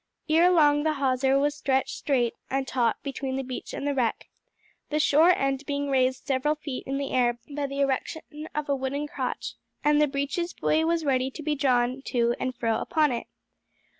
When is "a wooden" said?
8.67-9.05